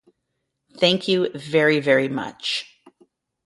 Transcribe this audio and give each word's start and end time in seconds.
Thank 0.79 1.07
you 1.07 1.29
very, 1.35 1.79
very 1.79 2.09
much! 2.09 2.65